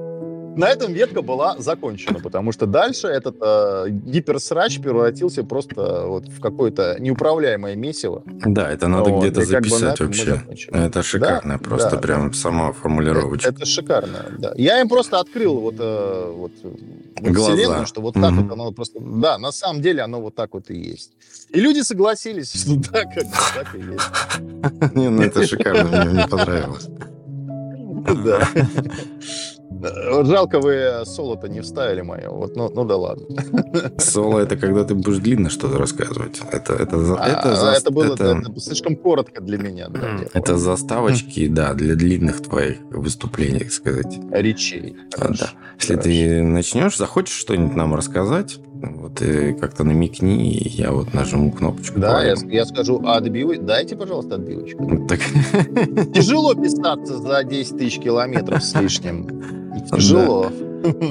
[0.58, 0.66] Да.
[0.68, 6.42] На этом ветка была закончена, потому что дальше этот э, гиперсрач превратился просто вот в
[6.42, 8.24] какое-то неуправляемое месиво.
[8.26, 10.42] Да, это надо Вот, где-то и как бы записать вообще.
[10.72, 13.50] Это шикарная Да, просто да, прям сама формулировочка.
[13.50, 14.54] Это шикарно, да.
[14.56, 17.54] Я им просто открыл вот, э, вот, вот Глаза.
[17.54, 18.44] вселенную, что вот так Мгм.
[18.44, 19.00] вот оно просто...
[19.00, 21.12] Да, на самом деле оно вот так вот и есть.
[21.50, 23.24] И люди согласились, что да, как
[23.56, 24.94] так и есть.
[24.96, 26.88] Не, ну это шикарно, мне понравилось.
[28.26, 28.48] Да.
[30.12, 32.30] Вот жалко, вы соло-то не вставили мое.
[32.30, 33.26] Вот, ну, ну да ладно.
[33.98, 36.42] Соло это когда ты будешь длинно что-то рассказывать.
[36.52, 39.88] Это, это, за- А, это, а за- это было это- это слишком коротко для меня.
[39.90, 44.20] да, это заставочки, да, для длинных твоих выступлений, так сказать.
[44.32, 44.96] речей.
[45.16, 45.46] А, Хорошо.
[45.46, 45.50] да.
[45.80, 51.52] Если ты начнешь, захочешь что-нибудь нам рассказать, вот и как-то намекни, и я вот нажму
[51.52, 52.00] кнопочку.
[52.00, 53.64] Да, я, я скажу отбивочку.
[53.64, 54.84] Дайте, пожалуйста, отбивочку.
[54.84, 55.20] Вот так.
[56.14, 59.44] Тяжело писаться за 10 тысяч километров с лишним.
[59.92, 60.52] Тяжело.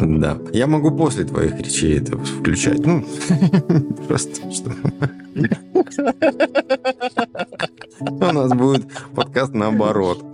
[0.01, 0.39] Да.
[0.53, 2.85] Я могу после твоих речей это включать.
[2.85, 3.05] Ну,
[4.09, 4.73] просто что.
[8.01, 10.25] У нас будет подкаст наоборот.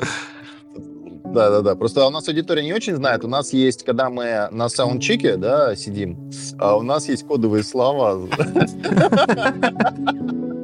[1.32, 1.74] Да, да, да.
[1.74, 3.24] Просто у нас аудитория не очень знает.
[3.24, 8.28] У нас есть, когда мы на саундчеке, да, сидим, а у нас есть кодовые слова.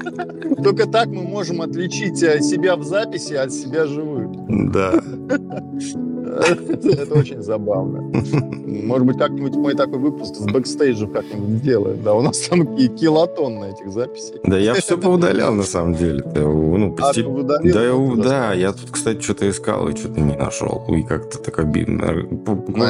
[0.62, 4.28] Только так мы можем отличить э, себя в записи от себя живых.
[4.72, 5.00] Да.
[6.30, 8.00] Это, очень забавно.
[8.86, 12.02] Может быть, как-нибудь мы такой выпуск с бэкстейджем как-нибудь сделаем.
[12.04, 14.36] Да, у нас там ки- килотонны этих записей.
[14.44, 16.22] Да, я все поудалял на самом деле.
[16.34, 18.16] Да, Ну, А, почти- удалил?
[18.16, 20.84] Да, я, тут, кстати, что-то искал и что-то не нашел.
[20.88, 22.12] И как-то так обидно.
[22.12, 22.84] Ну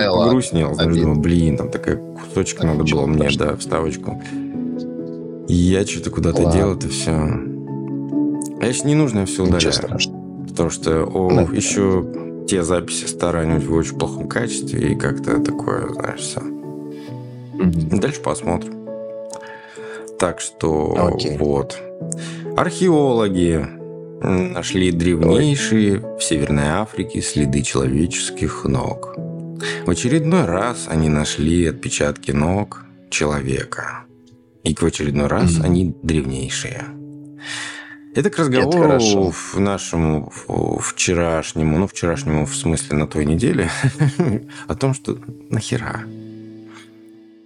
[1.00, 4.20] думаю, блин, там такая кусочек надо было мне, да, вставочку.
[5.50, 6.52] И я что-то куда-то Ладно.
[6.60, 7.10] делал, это все.
[7.10, 9.72] А еще не нужно все Ничего удаляю.
[9.72, 10.46] страшного.
[10.48, 11.52] Потому что о, Ну.
[11.52, 16.40] еще те записи старые, они в очень плохом качестве, и как-то такое, знаешь, все.
[17.98, 18.74] Дальше посмотрим.
[20.20, 21.36] Так что Окей.
[21.38, 21.76] вот.
[22.56, 23.66] Археологи
[24.22, 29.16] нашли древнейшие в Северной Африке следы человеческих ног.
[29.86, 34.04] В очередной раз они нашли отпечатки ног человека.
[34.64, 35.64] И в очередной раз Мгм.
[35.64, 36.84] они древнейшие.
[38.14, 39.30] Это к разговору хорошо.
[39.30, 40.30] в нашему
[40.80, 43.70] вчерашнему, ну, вчерашнему в смысле на той неделе,
[44.68, 45.16] о том, что
[45.48, 46.00] нахера?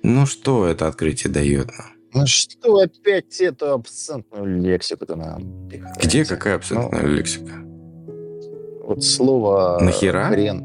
[0.02, 1.86] Ну, что это открытие дает нам?
[2.16, 5.68] Ну что опять эту абсентную лексику-то нам?
[6.02, 7.52] Где какая абсолютная лексика?
[8.84, 10.26] Вот слово Нахера?
[10.28, 10.60] хрен.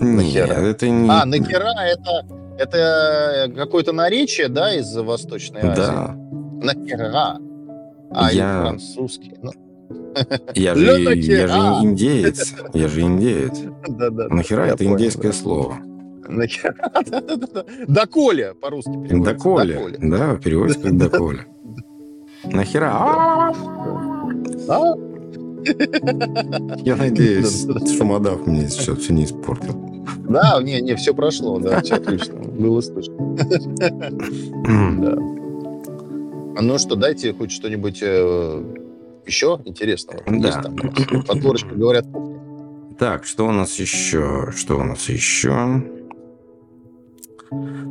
[0.00, 0.54] Нет, Нахера.
[0.60, 1.08] это не...
[1.10, 2.26] А, нахера это,
[2.58, 5.76] это какое-то наречие, да, из Восточной Азии?
[5.76, 6.16] Да.
[6.62, 7.38] Нахера.
[8.10, 9.34] А, Я- и французский.
[9.42, 9.50] Ну,
[10.54, 12.54] Я же, я же индеец.
[12.72, 13.58] Я же индеец.
[13.88, 14.28] Да-да.
[14.28, 15.78] Нахера это индейское слово?
[17.88, 19.32] Доколе по-русски переводится.
[19.34, 19.98] Доколе.
[20.00, 21.46] Да, переводится как доколе.
[22.44, 22.90] Нахера?
[22.92, 23.52] А?
[26.84, 29.74] Я надеюсь, Шумодав мне сейчас все не испортил.
[30.28, 32.34] Да, не, не, все прошло, да, все отлично.
[32.38, 33.36] Было слышно.
[34.98, 35.16] Да.
[36.62, 38.62] Ну что, дайте хоть что-нибудь э,
[39.26, 40.22] еще интересного.
[40.26, 40.62] Да.
[41.26, 42.06] Подборочка, говорят,
[42.98, 44.50] Так, что у нас еще?
[44.56, 45.82] Что у нас еще?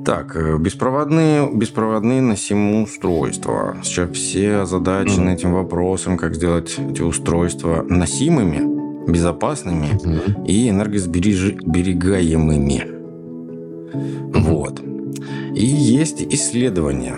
[0.06, 3.78] Так, э, беспроводные, беспроводные носимые устройства.
[3.84, 5.34] Сейчас все озадачены Мгм.
[5.34, 9.90] этим вопросом, как сделать эти устройства носимыми, безопасными
[10.48, 12.88] и энергосберегаемыми.
[14.40, 14.82] Вот.
[15.56, 17.18] И есть исследования.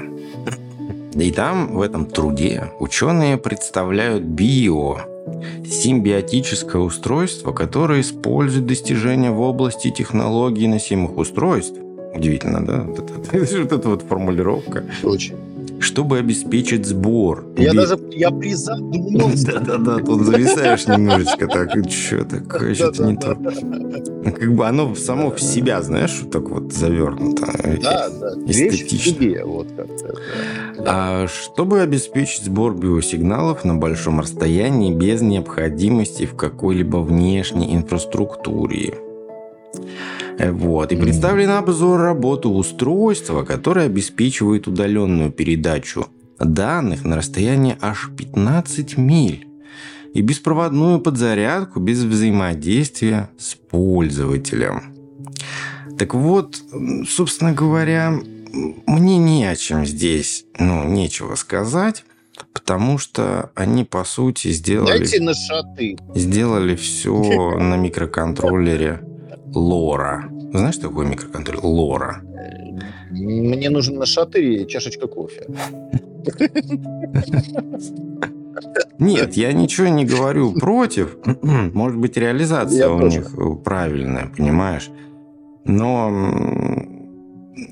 [1.14, 4.98] И там, в этом труде, ученые представляют био,
[5.66, 11.80] симбиотическое устройство, которое использует достижения в области технологий носимых устройств.
[12.14, 12.82] Удивительно, да?
[12.82, 13.14] Вот это,
[13.62, 14.84] вот эта вот формулировка.
[15.04, 15.36] Очень.
[15.80, 17.46] Чтобы обеспечить сбор.
[17.58, 19.46] Я би- даже, я призадумался.
[19.66, 23.36] Да-да-да, тут зависаешь немножечко так, что такое, что-то не то.
[24.32, 27.48] Как бы оно само в себя, знаешь, так вот завернуто.
[27.82, 28.36] Да, да.
[28.46, 29.46] Вещь в Эстетично.
[29.46, 30.16] вот как-то.
[30.80, 38.96] А чтобы обеспечить сбор биосигналов на большом расстоянии без необходимости в какой-либо внешней инфраструктуре.
[40.38, 40.92] Э, Вот.
[40.92, 46.08] И представлен обзор работы устройства, которое обеспечивает удаленную передачу
[46.40, 49.48] данных на расстоянии аж 15 миль
[50.14, 54.94] и беспроводную подзарядку без взаимодействия с пользователем.
[55.98, 56.58] Так вот,
[57.08, 58.12] собственно говоря,
[58.86, 62.04] мне не о чем здесь, ну, нечего сказать,
[62.54, 65.98] потому что они, по сути, сделали, Дайте на шаты.
[66.16, 69.02] сделали все на микроконтроллере
[69.54, 70.30] Лора.
[70.52, 71.64] Знаешь, что такое микроконтроллер?
[71.64, 72.22] Лора.
[73.12, 75.48] Мне нужен на шаты и чашечка кофе.
[79.00, 81.18] Нет, я ничего не говорю против.
[81.42, 84.90] Может быть, реализация Я у них э, правильная, понимаешь?
[85.66, 86.10] Но,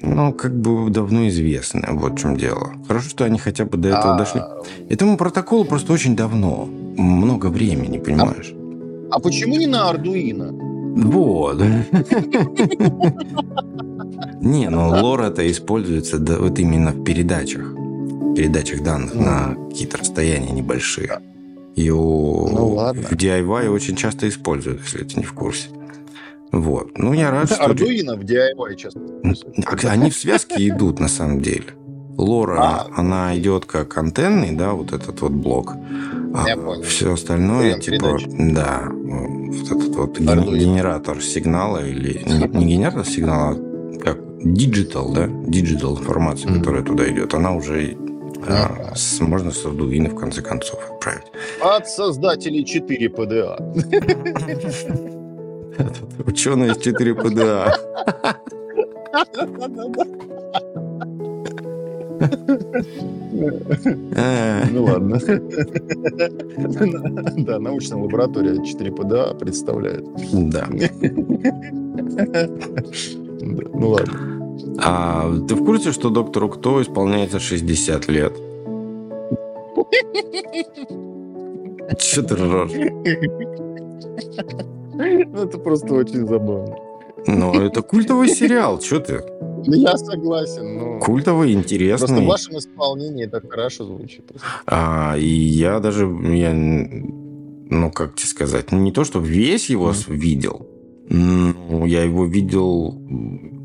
[0.02, 2.74] ну, как бы давно известно, вот в чем дело.
[2.88, 4.42] Хорошо, что они хотя бы до этого А, дошли.
[4.90, 6.66] Этому протоколу просто очень давно.
[6.98, 8.54] Много времени, понимаешь?
[9.12, 10.73] А почему не на Ардуино?
[10.96, 11.62] Вот.
[14.42, 17.74] Не, ну лора-то используется да, вот именно в передачах.
[18.36, 21.20] Передачах данных на какие-то расстояния небольшие.
[21.76, 23.02] И у- Ну, ладно.
[23.04, 25.70] в DIY очень часто используют, если ты не в курсе.
[26.52, 26.98] Вот.
[26.98, 27.64] Ну, я рад, что...
[27.64, 29.00] Ардуино в DIY часто.
[29.90, 31.66] Они в связке идут, на самом деле.
[32.16, 32.88] Лора, А.
[32.96, 35.74] она идет как антенный, да, вот этот вот блок.
[36.36, 36.84] А Я понял.
[36.84, 38.54] все остальное, Прием типа, передач.
[38.54, 38.84] да,
[39.62, 40.58] вот этот вот Ардуино.
[40.58, 46.60] генератор сигнала, или не, не генератор сигнала, а как digital, да, digital информация, Мгм.
[46.60, 47.96] которая туда идет, она уже
[48.46, 48.96] а, Ага.
[48.96, 51.28] с- можно с Arduino в конце концов отправить.
[51.62, 53.56] От создателей 4 ПДА.
[56.26, 57.74] Ученые из 4 ПДА.
[64.16, 65.20] А, Ну ладно.
[67.44, 70.06] Да, научная лаборатория 4PDA представляет.
[70.32, 70.68] Да.
[73.74, 74.14] Ну ладно.
[74.80, 78.34] А ты в курсе, что доктору Кто исполняется 60 лет?
[81.98, 82.72] Че ты ржешь?
[84.96, 86.76] Ну, Это просто очень забавно.
[87.28, 88.80] Ну, это культовый сериал.
[88.80, 89.24] Че ты?
[89.65, 90.99] Ну, Я согласен, но...
[90.99, 92.26] Культовый, Просто в интересный.
[92.28, 94.32] вашем исполнении это хорошо звучит.
[94.65, 100.08] А, и я даже, я, ну, как тебе сказать, не то, что весь его с-
[100.08, 100.67] видел,
[101.10, 102.97] ну, я его видел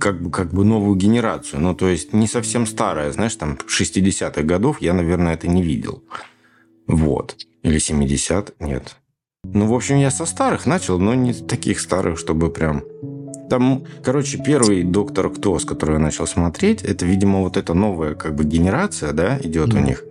[0.00, 1.60] как бы, как бы новую генерацию.
[1.60, 6.02] Ну, то есть не совсем старая, знаешь, там 60-х годов я, наверное, это не видел.
[6.86, 7.36] Вот.
[7.62, 8.96] Или 70 нет.
[9.44, 12.82] Ну, в общем, я со старых начал, но не таких старых, чтобы прям...
[13.50, 18.14] Там, короче, первый «Доктор Кто», с которого я начал смотреть, это, видимо, вот эта новая
[18.14, 20.04] как бы генерация, да, идет у них.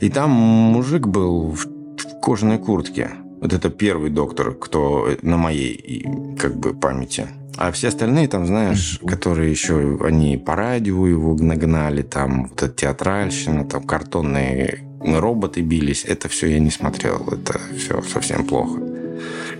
[0.00, 3.10] И там мужик был в, в кожаной куртке.
[3.40, 6.04] Вот это первый доктор, кто на моей
[6.38, 7.28] как бы памяти.
[7.56, 12.72] А все остальные там, знаешь, которые еще, они по радио его нагнали, там вот эта
[12.72, 16.04] театральщина, там картонные роботы бились.
[16.04, 17.28] Это все я не смотрел.
[17.30, 18.80] Это все совсем плохо.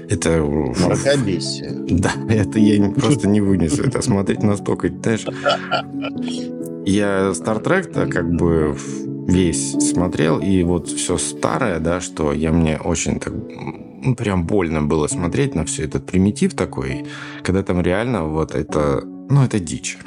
[0.09, 0.43] Это...
[0.43, 1.73] Мракобесие.
[1.91, 5.27] Да, это я просто не вынесу это смотреть настолько, знаешь.
[6.87, 8.77] Я Star Trek-то как бы
[9.27, 13.35] весь смотрел, и вот все старое, да, что я мне очень так
[14.03, 17.07] ну, прям больно было смотреть на все этот примитив такой,
[17.43, 19.99] когда там реально вот это, ну, это дичь.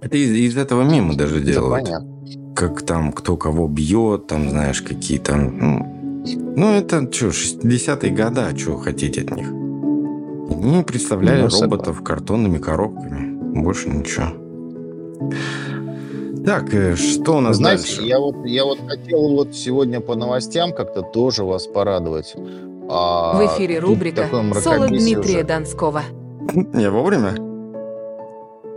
[0.00, 1.84] Это из, из этого мема даже делают.
[1.84, 2.54] Понятно.
[2.54, 5.58] Как там кто кого бьет, там, знаешь, какие там...
[5.58, 9.48] Ну, ну это что, 60-е годы, а что хотеть от них?
[9.48, 13.62] Они представляли ну, роботов картонными коробками.
[13.62, 14.26] Больше ничего.
[16.44, 18.02] Так, э, что у нас Знаете, дальше?
[18.02, 22.34] Я вот, я вот хотел вот сегодня по новостям как-то тоже вас порадовать.
[22.88, 24.26] А, В эфире рубрика
[24.62, 25.44] «Соло Дмитрия уже.
[25.44, 26.02] Донского».
[26.74, 27.34] Я вовремя?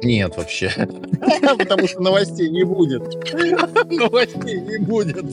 [0.03, 0.71] Нет, вообще.
[1.57, 3.03] Потому что новостей не будет.
[3.89, 5.25] Новостей не будет.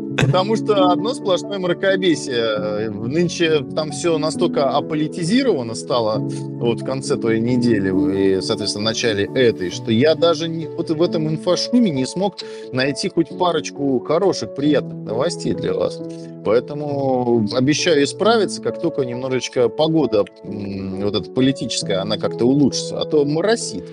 [0.16, 2.90] Потому что одно сплошное мракобесие.
[2.90, 9.24] Нынче там все настолько аполитизировано стало вот в конце той недели и, соответственно, в начале
[9.34, 12.36] этой, что я даже не, вот в этом инфошуме не смог
[12.72, 16.00] найти хоть парочку хороших, приятных новостей для вас.
[16.44, 23.24] Поэтому обещаю исправиться, как только немножечко погода вот эта политическая, она как-то улучшится, а то
[23.24, 23.84] моросит.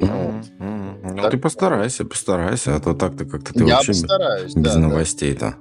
[0.00, 0.44] Вот.
[1.14, 1.30] Ну, так...
[1.30, 5.56] ты постарайся, постарайся, а то так-то как-то ты я вообще постараюсь, без да, новостей-то.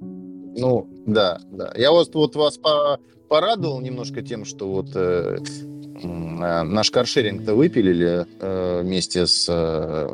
[0.00, 1.72] Ну, да, да.
[1.76, 5.38] Я вот, вот вас по порадовал немножко тем, что вот э,
[6.02, 10.08] э, наш каршеринг-то выпилили э, вместе с э,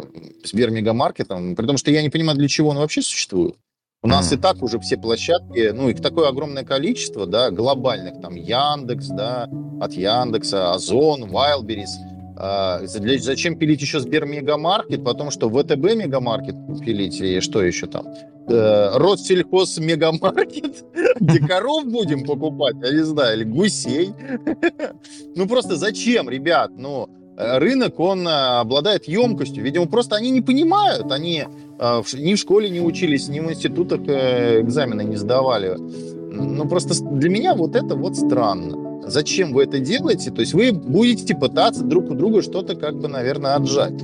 [0.44, 3.56] Сбермегамаркетом, при том, что я не понимаю, для чего он вообще существует.
[4.02, 4.36] У нас mm.
[4.36, 9.48] и так уже все площадки, ну, их такое огромное количество, да, глобальных, там, Яндекс, да,
[9.80, 11.90] от Яндекса, Озон, Wildberries–
[12.44, 18.04] а, зачем пилить еще Сбермегамаркет, потому что ВТБ Мегамаркет пилить и что еще там?
[18.48, 20.84] Э, Россельхоз Мегамаркет,
[21.20, 24.12] где коров будем покупать, я не знаю, или гусей.
[25.36, 26.72] Ну просто зачем, ребят?
[26.76, 29.62] Ну, э, рынок, он э, обладает емкостью.
[29.62, 31.12] Видимо, просто они не понимают.
[31.12, 31.44] Они
[31.78, 35.76] ни в школе не учились, ни в институтах экзамены не сдавали.
[35.78, 40.30] Ну, просто для меня вот это вот странно зачем вы это делаете?
[40.30, 43.98] То есть вы будете пытаться друг у друга что-то как бы, наверное, отжать.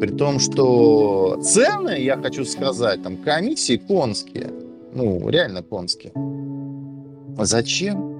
[0.00, 4.50] При том, что цены, я хочу сказать, там комиссии конские.
[4.94, 6.12] Ну, реально конские.
[7.38, 8.16] Зачем?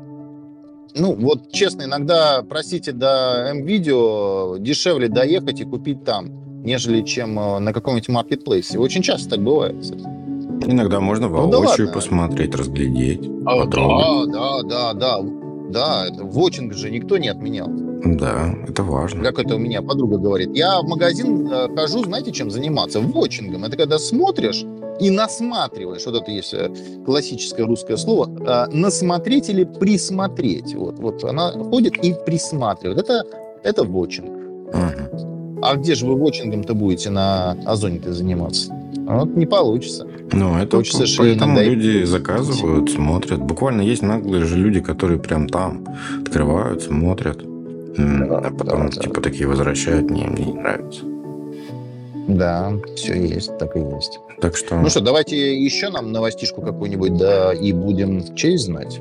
[0.94, 7.58] Ну, вот честно, иногда, простите, до М-видео дешевле доехать и купить там, нежели чем э,
[7.58, 8.78] на каком-нибудь маркетплейсе.
[8.78, 9.76] Очень часто так бывает.
[10.66, 13.28] Иногда можно воочию ну, да посмотреть, разглядеть.
[13.44, 15.45] А, да, да, да, да.
[15.76, 17.68] Да, это вотчинг же никто не отменял.
[17.68, 19.22] Да, это важно.
[19.22, 20.56] Как это у меня подруга говорит.
[20.56, 22.98] Я в магазин э, хожу, знаете, чем заниматься?
[23.00, 23.66] Вотчингом.
[23.66, 24.64] Это когда смотришь
[25.00, 26.06] и насматриваешь.
[26.06, 26.70] Вот это есть э,
[27.04, 28.30] классическое русское слово.
[28.46, 30.74] Э, насмотреть или присмотреть.
[30.74, 32.98] Вот, вот она ходит и присматривает.
[32.98, 33.26] Это,
[33.62, 34.30] это вотчинг.
[34.30, 35.60] Угу.
[35.62, 38.72] А где же вы вотчингом-то будете на Озоне-то заниматься?
[39.06, 40.06] Вот не получится.
[40.32, 43.40] Ну, это Хочется по- поэтому люди заказывают, смотрят.
[43.40, 45.84] Буквально есть наглые же люди, которые прям там
[46.20, 47.38] открывают, смотрят.
[47.96, 49.20] Да, а потом да, типа да.
[49.22, 51.02] такие возвращают, не, мне не нравится.
[52.28, 54.18] Да, все есть, так и есть.
[54.40, 54.76] Так что...
[54.76, 59.00] Ну что, давайте еще нам новостишку какую-нибудь, да, и будем честь знать.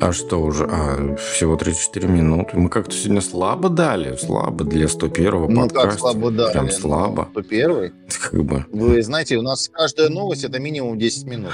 [0.00, 0.66] А что уже?
[0.70, 2.56] А, всего 34 минуты.
[2.56, 4.16] Мы как-то сегодня слабо дали.
[4.16, 5.88] Слабо для 101-го ну, подкаста.
[5.88, 6.52] как слабо дали?
[6.52, 7.28] Прям слабо.
[7.32, 7.92] 101
[8.30, 8.64] Как бы.
[8.72, 11.52] Вы знаете, у нас каждая новость– это минимум 10 минут.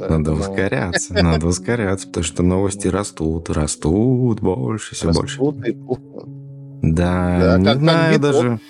[0.00, 1.14] Надо ускоряться.
[1.14, 5.40] Надо ускоряться, потому что новости растут, растут больше, все больше.
[6.82, 8.60] Да, да, не как, знаю как даже,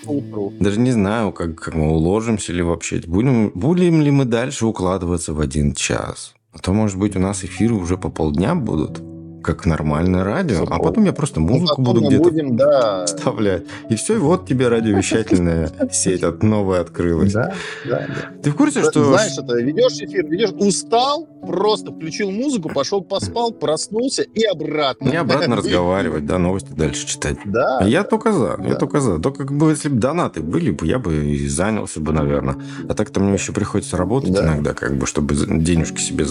[0.60, 3.02] даже не знаю, как, как мы уложимся или вообще.
[3.06, 6.34] Будем, будем ли мы дальше укладываться в один час?
[6.52, 9.02] А то, может быть, у нас эфиры уже по полдня будут
[9.44, 13.04] как нормальное радио, а потом я просто ну, музыку ну, буду где-то будем, да.
[13.04, 13.64] вставлять.
[13.90, 17.32] И все, и вот тебе радиовещательная сеть от новая открылась.
[17.32, 17.52] Да,
[17.84, 18.08] да.
[18.42, 19.04] Ты в курсе, что...
[19.04, 25.10] Знаешь, это ведешь эфир, ведешь, устал, просто включил музыку, пошел поспал, проснулся и обратно.
[25.10, 27.36] И обратно разговаривать, да, новости дальше читать.
[27.44, 27.84] Да.
[27.84, 29.18] Я только за, я только за.
[29.18, 32.56] Только как бы, если бы донаты были бы, я бы и занялся бы, наверное.
[32.88, 36.24] А так-то мне еще приходится работать иногда, как бы, чтобы денежки себе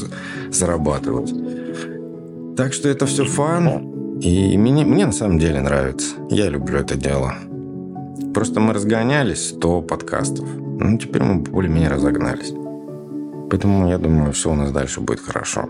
[0.52, 1.32] зарабатывать.
[2.56, 6.16] Так что это все фан, и мне, мне на самом деле нравится.
[6.30, 7.34] Я люблю это дело.
[8.34, 10.48] Просто мы разгонялись 100 подкастов.
[10.56, 12.54] Ну, теперь мы более-менее разогнались.
[13.50, 15.70] Поэтому я думаю, все у нас дальше будет хорошо.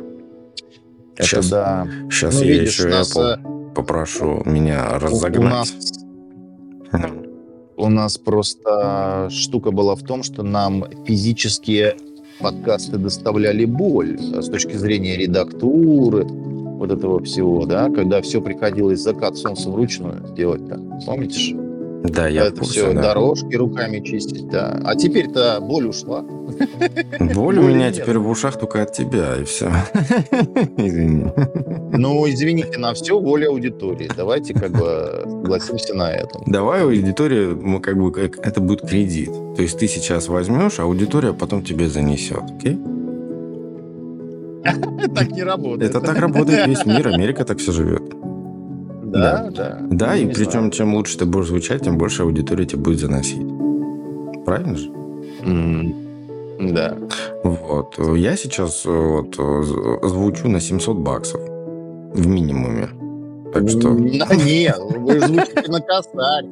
[1.16, 1.88] Это сейчас, да.
[2.10, 5.74] Сейчас ну, я видишь, еще нас, Apple э, попрошу меня разогнать.
[6.92, 7.14] У нас,
[7.78, 11.96] у нас просто штука была в том, что нам физические
[12.40, 16.26] подкасты доставляли боль с точки зрения редактуры,
[16.84, 20.80] вот этого всего, да, когда все приходилось закат солнца вручную делать-то.
[21.06, 21.56] Помните?
[22.04, 23.02] Да, я это курсе, все да.
[23.02, 24.78] дорожки руками чистить, да.
[24.84, 26.22] А теперь-то боль ушла.
[26.22, 29.68] Боль у Боли меня теперь в ушах только от тебя, и все.
[30.78, 31.32] Извини.
[31.98, 34.10] Ну, извините, на все воля аудитории.
[34.18, 36.44] Давайте как бы согласимся на этом.
[36.46, 39.32] Давай аудитория, мы как бы это будет кредит.
[39.56, 42.44] То есть ты сейчас возьмешь, а аудитория потом тебе занесет.
[42.58, 42.78] Окей?
[45.16, 45.92] Так не работает.
[45.92, 48.04] Это так работает весь мир, Америка так все живет.
[49.04, 49.78] Да, да.
[49.90, 53.46] Да, и Не причем, чем лучше ты будешь звучать, тем больше аудитория тебе будет заносить.
[54.46, 54.92] Правильно же?
[56.60, 56.98] Да.
[57.44, 57.98] Вот.
[58.16, 61.42] Я сейчас э, вот э, звучу на 700 баксов
[62.14, 62.90] в минимуме.
[63.54, 63.90] Так что...
[63.90, 66.46] Да нет, вы звучите на косарь.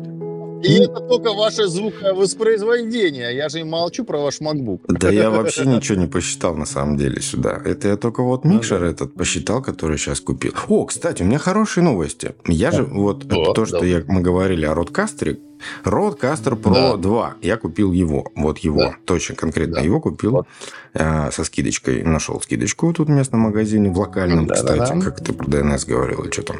[0.63, 3.35] И это только ваше звуковоспроизведение.
[3.35, 4.81] Я же и молчу про ваш MacBook.
[4.87, 7.61] Да я вообще ничего не посчитал на самом деле сюда.
[7.63, 10.53] Это я только вот Ну микшер этот посчитал, который сейчас купил.
[10.67, 12.35] О, кстати, у меня хорошие новости.
[12.47, 15.39] Я же вот то, что мы говорили о Родкастере.
[15.83, 16.97] Родкастер Pro Да.
[16.97, 17.33] 2.
[17.41, 18.27] Я купил его.
[18.35, 18.79] Вот его.
[18.79, 18.95] Да.
[19.05, 19.81] Точно конкретно Да.
[19.81, 20.47] его купил Вот.
[20.93, 22.03] э, со скидочкой.
[22.03, 24.83] Нашел скидочку тут в местном магазине, в локальном, Да-да-да.
[24.85, 26.57] кстати, как ты про DNS говорил, и что там.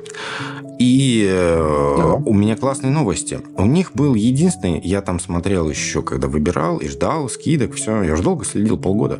[0.79, 2.13] И э, Да.
[2.15, 3.39] у меня классные новости.
[3.57, 8.01] У них был единственный, я там смотрел еще, когда выбирал и ждал скидок, все.
[8.03, 9.19] Я же долго следил, полгода.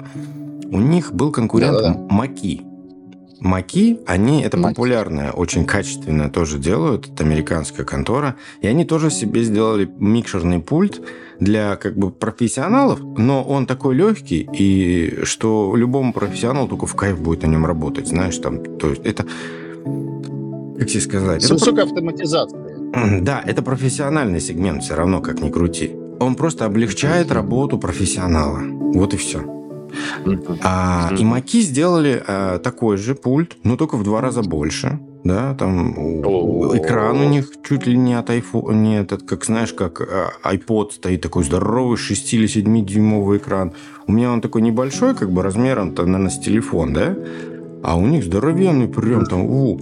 [0.73, 1.99] У них был конкурент Да-да-да.
[2.09, 2.61] Маки.
[3.41, 4.75] Маки, они это Маки.
[4.75, 7.09] популярное, очень качественное тоже делают.
[7.11, 8.35] Это американская контора.
[8.61, 11.01] И они тоже себе сделали микшерный пульт
[11.39, 17.19] для как бы профессионалов, но он такой легкий, и что любому профессионалу только в кайф
[17.19, 18.07] будет на нем работать.
[18.07, 19.25] Знаешь, там, то есть это...
[20.77, 21.41] Как тебе сказать?
[21.41, 21.57] С Это.
[22.93, 25.91] М, Да, это профессиональный сегмент, все равно, как ни крути.
[26.19, 28.59] Он просто облегчает работу профессионала.
[28.93, 29.60] Вот и все.
[30.63, 34.99] А, и Маки сделали а, такой же пульт, но только в два раза больше.
[35.23, 36.23] Да, там у-
[36.71, 36.77] О.
[36.77, 40.93] экран у них чуть ли не от iPhone, не этот, как знаешь, как а, iPod
[40.93, 43.73] стоит такой здоровый 6 или 7 дюймовый экран.
[44.07, 47.15] У меня он такой небольшой, как бы размером-то, наверное, с телефон, да?
[47.83, 49.41] А у них здоровенный прям там.
[49.41, 49.79] у.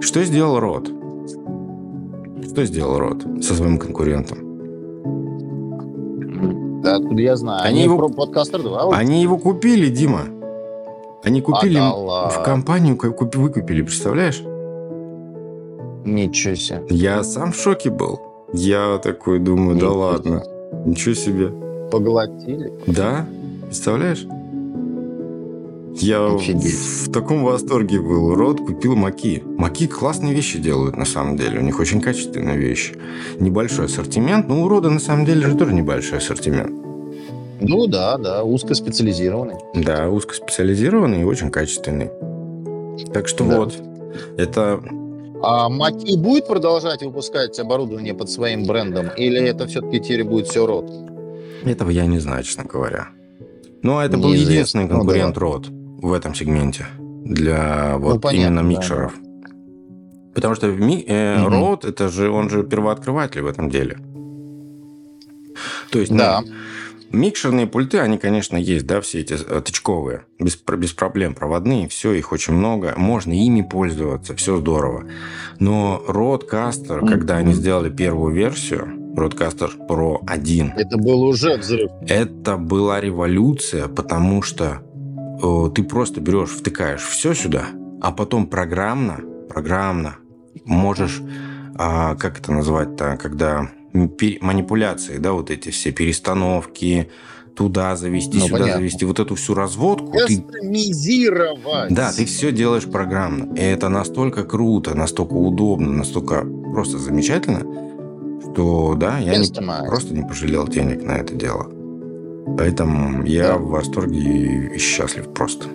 [0.00, 0.90] Что сделал Рот?
[2.50, 4.38] Что сделал Рот со своим конкурентом?
[6.82, 7.62] Да, откуда я знаю.
[7.62, 8.84] Они Они, его- про подкастер 2.
[8.86, 8.94] вот.
[8.94, 10.22] Они его купили, Дима.
[11.24, 14.40] Они купили А, да в компанию, куп- выкупили, представляешь?
[16.04, 16.82] Ничего себе.
[16.90, 18.20] Я сам в шоке был.
[18.52, 20.42] Я такой думаю, да Ничего ладно.
[20.86, 21.52] Ничего себе.
[21.90, 22.72] Поглотили.
[22.86, 23.26] Да?
[23.66, 24.26] Представляешь?
[26.00, 26.74] Я Офигеть.
[26.74, 28.34] в таком восторге был.
[28.34, 29.42] Рот купил Маки.
[29.44, 31.58] Маки классные вещи делают, на самом деле.
[31.58, 32.94] У них очень качественные вещи.
[33.40, 34.48] Небольшой ассортимент.
[34.48, 36.70] Но у Рода, на самом деле, же тоже небольшой ассортимент.
[37.60, 39.56] Ну да, да, узкоспециализированный.
[39.74, 42.10] Да, узкоспециализированный и очень качественный.
[43.12, 43.56] Так что Да.
[43.58, 43.74] вот.
[44.36, 44.80] Это
[45.42, 49.08] А Маки будет продолжать выпускать оборудование под своим брендом?
[49.16, 50.90] Или это все-таки теперь будет все рот?
[51.64, 53.08] Этого я не знаю, честно говоря.
[53.82, 54.52] Ну, а это был Неизвестно.
[54.52, 55.40] единственный Ну, конкурент да.
[55.40, 55.66] Рот
[55.98, 56.86] в этом сегменте
[57.24, 58.68] для вот понятно, именно да.
[58.68, 59.12] микшеров.
[60.34, 61.48] Потому что ми- э, Мгм.
[61.52, 63.98] Рот, это же, он же первооткрыватель в этом деле.
[65.90, 66.42] То есть, Да.
[66.42, 71.88] ну, микшерные пульты, они, конечно, есть, да, все эти э, тычковые, без, без проблем, проводные,
[71.88, 75.04] все, их очень много, можно ими пользоваться, все здорово.
[75.58, 78.86] Но Rodecaster, когда они сделали первую версию,
[79.16, 81.90] Rodecaster Pro 1, Это был уже взрыв.
[82.06, 84.80] это была революция, потому что
[85.74, 87.66] ты просто берешь, втыкаешь все сюда,
[88.00, 90.16] а потом программно, программно
[90.64, 91.20] можешь,
[91.76, 97.10] а, как это назвать-то, когда манипуляции, да, вот эти все перестановки,
[97.56, 98.76] туда завести, Ну, сюда понятно.
[98.78, 101.92] завести, вот эту всю разводку, ты Кастомизировать.
[101.92, 103.52] да, ты все делаешь программно.
[103.54, 107.60] И это настолько круто, настолько удобно, настолько просто замечательно,
[108.52, 111.68] что да, я не, просто не пожалел денег на это дело.
[112.56, 113.58] Поэтому я Да.
[113.58, 115.66] в восторге и, счастлив просто.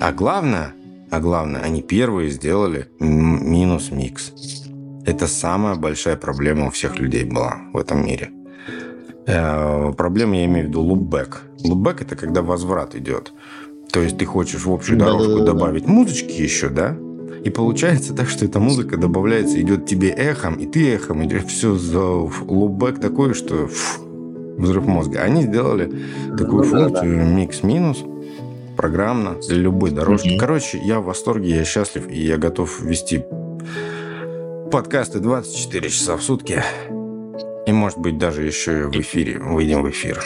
[0.00, 0.74] А главное,
[1.10, 4.32] а главное, они первые сделали минус микс.
[5.04, 8.30] Это самая большая проблема у всех людей была в этом мире.
[9.26, 11.42] Э, проблема, я имею в виду лупбэк.
[11.64, 13.32] Лупбэк это когда возврат идет.
[13.92, 15.52] То есть ты хочешь в общую дорожку Да-да-да-да.
[15.52, 16.96] добавить музычки еще, да?
[17.44, 21.44] И получается так, что эта музыка добавляется, идет тебе эхом, и ты эхом идешь.
[21.44, 24.02] Все за лупбэк такой, что фу,
[24.56, 25.20] взрыв мозга.
[25.22, 25.90] Они сделали
[26.36, 28.04] такую Ну да, функцию микс-минус
[28.76, 30.30] программно для любой дорожки.
[30.30, 30.38] Мгм.
[30.38, 33.24] Короче, я в восторге, я счастлив, и я готов вести
[34.70, 36.62] подкасты 24 часа в сутки.
[37.66, 39.38] И, может быть, даже еще и в эфире.
[39.38, 40.22] Выйдем в эфир.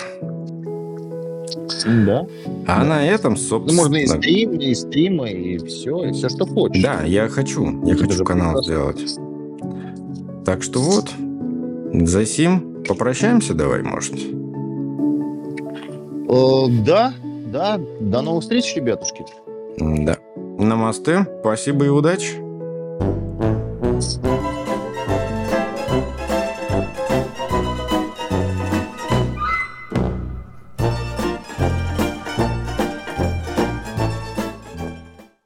[1.87, 2.26] Да.
[2.66, 2.85] А Да.
[2.85, 3.83] на этом, Ну, собственно...
[3.83, 6.83] можно и стрим, и стримы, и все, и все, что хочешь.
[6.83, 7.85] Да, я хочу.
[7.87, 8.62] Я хочу канал прекрасно.
[9.07, 10.45] сделать.
[10.45, 11.11] Так что вот,
[11.93, 14.14] за сим попрощаемся давай, может.
[16.28, 17.12] Э, да,
[17.53, 17.81] да.
[18.01, 19.24] До новых встреч, ребятушки.
[19.78, 20.16] Да.
[20.59, 22.37] Намасте, спасибо и удачи.